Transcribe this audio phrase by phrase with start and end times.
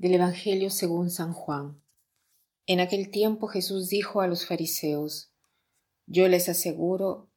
[0.00, 1.78] Del Evangelio según San Juan.
[2.64, 5.30] En aquel tiempo Jesús dijo a los fariseos,
[6.06, 7.28] Yo les aseguro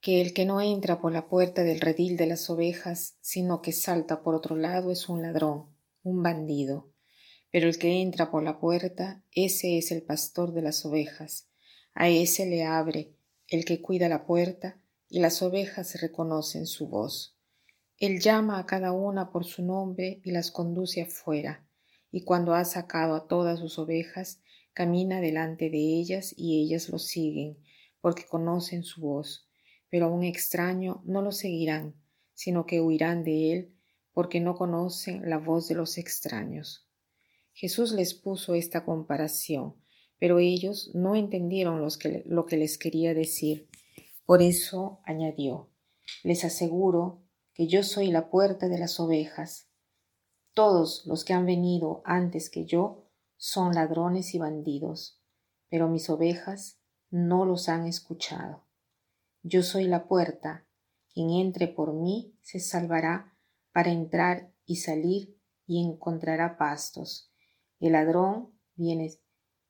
[0.00, 3.72] que el que no entra por la puerta del redil de las ovejas, sino que
[3.72, 6.90] salta por otro lado, es un ladrón, un bandido.
[7.50, 11.50] Pero el que entra por la puerta, ese es el pastor de las ovejas.
[11.92, 13.14] A ese le abre
[13.46, 17.36] el que cuida la puerta, y las ovejas reconocen su voz.
[17.98, 21.66] Él llama a cada una por su nombre y las conduce afuera,
[22.12, 24.40] y cuando ha sacado a todas sus ovejas,
[24.72, 27.58] camina delante de ellas y ellas lo siguen,
[28.00, 29.48] porque conocen su voz.
[29.88, 31.94] Pero a un extraño no lo seguirán,
[32.34, 33.74] sino que huirán de él,
[34.12, 36.88] porque no conocen la voz de los extraños.
[37.52, 39.76] Jesús les puso esta comparación,
[40.18, 41.86] pero ellos no entendieron
[42.26, 43.68] lo que les quería decir.
[44.24, 45.70] Por eso añadió,
[46.22, 47.22] les aseguro
[47.54, 49.69] que yo soy la puerta de las ovejas.
[50.54, 53.06] Todos los que han venido antes que yo
[53.36, 55.22] son ladrones y bandidos,
[55.68, 58.66] pero mis ovejas no los han escuchado.
[59.42, 60.66] Yo soy la puerta,
[61.12, 63.36] quien entre por mí se salvará
[63.72, 67.32] para entrar y salir y encontrará pastos.
[67.78, 69.10] El ladrón viene,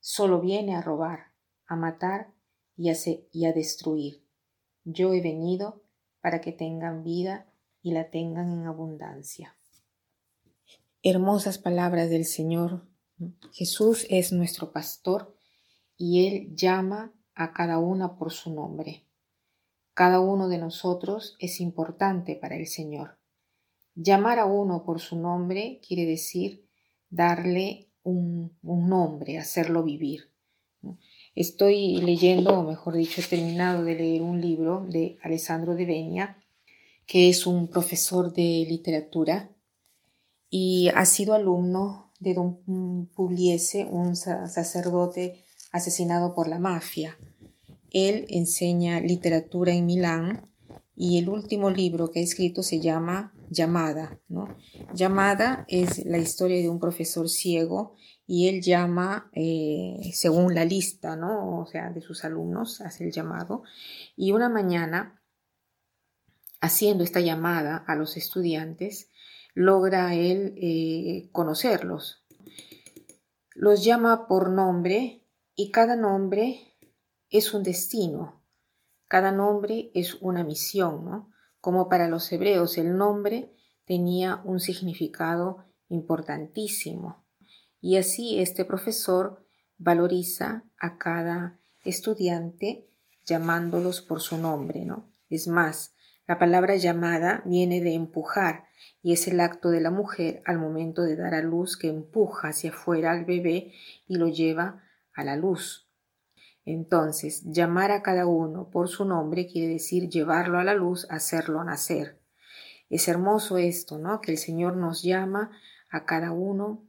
[0.01, 1.35] solo viene a robar,
[1.67, 2.35] a matar
[2.75, 2.95] y a,
[3.31, 4.27] y a destruir.
[4.85, 5.85] Yo he venido
[6.21, 9.60] para que tengan vida y la tengan en abundancia.
[11.03, 12.87] Hermosas palabras del Señor.
[13.53, 15.35] Jesús es nuestro pastor
[15.97, 19.07] y Él llama a cada una por su nombre.
[19.95, 23.19] Cada uno de nosotros es importante para el Señor.
[23.95, 26.69] Llamar a uno por su nombre quiere decir
[27.09, 30.31] darle un, nombre, hacerlo vivir.
[31.35, 36.45] Estoy leyendo, o mejor dicho, he terminado de leer un libro de Alessandro de Venia,
[37.07, 39.51] que es un profesor de literatura
[40.51, 47.17] y ha sido alumno de don Pugliese, un sacerdote asesinado por la mafia.
[47.91, 50.51] Él enseña literatura en Milán
[50.95, 54.21] y el último libro que ha escrito se llama Llamada.
[54.29, 54.57] ¿no?
[54.93, 57.95] Llamada es la historia de un profesor ciego
[58.27, 61.63] y él llama eh, según la lista, ¿no?
[61.63, 63.65] O sea, de sus alumnos, hace el llamado.
[64.15, 65.21] Y una mañana,
[66.61, 69.10] haciendo esta llamada a los estudiantes,
[69.61, 72.25] logra él eh, conocerlos.
[73.55, 76.79] Los llama por nombre y cada nombre
[77.29, 78.43] es un destino,
[79.07, 81.31] cada nombre es una misión, ¿no?
[81.61, 83.53] Como para los hebreos el nombre
[83.85, 87.27] tenía un significado importantísimo.
[87.83, 89.45] Y así este profesor
[89.77, 92.89] valoriza a cada estudiante
[93.27, 95.13] llamándolos por su nombre, ¿no?
[95.29, 95.95] Es más,
[96.31, 98.69] la palabra llamada viene de empujar
[99.03, 102.51] y es el acto de la mujer al momento de dar a luz que empuja
[102.51, 103.73] hacia afuera al bebé
[104.07, 104.81] y lo lleva
[105.13, 105.91] a la luz.
[106.65, 111.65] Entonces, llamar a cada uno por su nombre quiere decir llevarlo a la luz, hacerlo
[111.65, 112.21] nacer.
[112.91, 114.21] Es hermoso esto, ¿no?
[114.21, 115.51] Que el Señor nos llama
[115.91, 116.87] a cada uno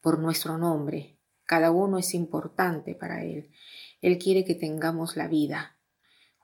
[0.00, 1.16] por nuestro nombre.
[1.44, 3.52] Cada uno es importante para Él.
[4.00, 5.76] Él quiere que tengamos la vida.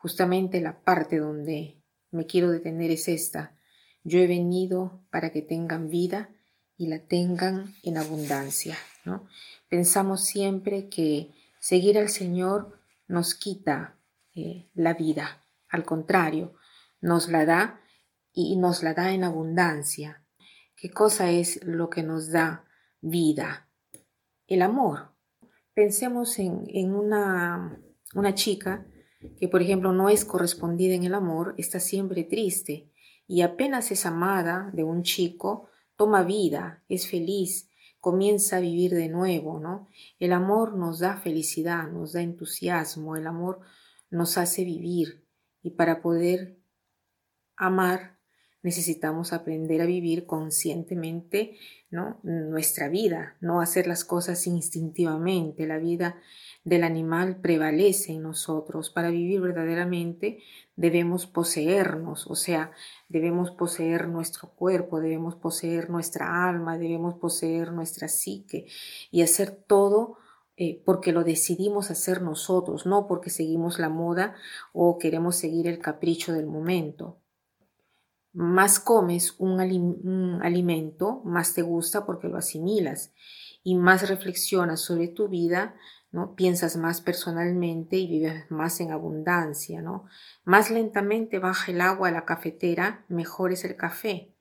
[0.06, 3.56] Justamente la parte donde me quiero detener es esta.
[4.04, 6.30] Yo he venido para que tengan vida
[6.76, 8.76] y la tengan en abundancia.
[9.04, 9.26] ¿no?
[9.68, 11.32] Pensamos siempre que
[11.66, 12.78] Seguir al Señor
[13.08, 13.98] nos quita
[14.36, 16.54] eh, la vida, al contrario,
[17.00, 17.80] nos la da
[18.32, 20.24] y nos la da en abundancia.
[20.76, 22.66] ¿Qué cosa es lo que nos da
[23.00, 23.68] vida?
[24.46, 25.12] El amor.
[25.74, 27.80] Pensemos en, en una,
[28.14, 28.86] una chica
[29.38, 32.91] que, por ejemplo, no es correspondida en el amor, está siempre triste
[33.26, 37.68] y apenas es amada de un chico, toma vida, es feliz,
[38.00, 39.89] comienza a vivir de nuevo, ¿no?
[40.18, 43.60] El amor nos da felicidad, nos da entusiasmo, el amor
[44.10, 45.24] nos hace vivir
[45.62, 46.59] y para poder
[47.56, 48.16] amar
[48.66, 51.57] necesitamos aprender a vivir conscientemente
[51.89, 52.18] ¿no?
[52.24, 55.68] nuestra vida, no hacer las cosas instintivamente.
[55.68, 56.16] La vida
[56.65, 58.91] del animal prevalece en nosotros.
[58.91, 60.41] Para vivir verdaderamente
[60.74, 62.72] debemos poseernos, o sea,
[63.09, 68.66] debemos poseer nuestro cuerpo, debemos poseer nuestra alma, debemos poseer nuestra psique
[69.12, 70.16] y hacer todo
[70.57, 74.34] eh, porque lo decidimos hacer nosotros, no porque seguimos la moda
[74.72, 77.21] o queremos seguir el capricho del momento.
[78.36, 79.59] Más comes un,
[80.42, 83.15] alimento, más te gusta porque lo asimilas
[83.65, 85.74] y más reflexionas sobre tu vida,
[86.12, 86.34] ¿no?
[86.34, 90.04] Piensas más personalmente y vives más en abundancia, ¿no?
[90.44, 94.34] Más lentamente baja el agua a la cafetera, mejor es el café.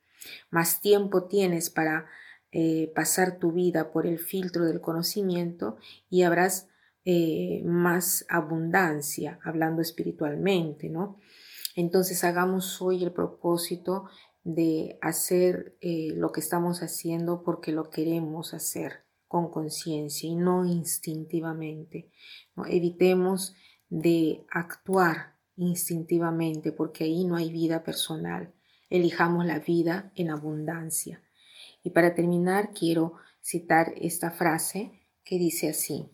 [0.50, 2.04] Más tiempo tienes para
[2.52, 5.78] eh, pasar tu vida por el filtro del conocimiento
[6.10, 6.68] y habrás
[7.06, 11.18] eh, más abundancia, hablando espiritualmente, ¿no?
[11.76, 14.08] Entonces hagamos hoy el propósito
[14.42, 20.64] de hacer eh, lo que estamos haciendo porque lo queremos hacer con conciencia y no
[20.64, 22.10] instintivamente.
[22.66, 23.54] Evitemos
[23.90, 28.54] de actuar instintivamente porque ahí no hay vida personal.
[28.88, 31.22] Elijamos la vida en abundancia.
[31.82, 36.08] Y para terminar quiero citar esta frase que dice así.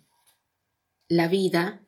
[1.06, 1.87] La vida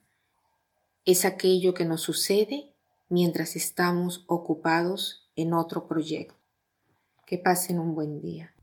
[1.05, 2.74] es aquello que nos sucede
[3.09, 6.35] mientras estamos ocupados en otro proyecto.
[7.27, 8.54] Que pasen un buen día.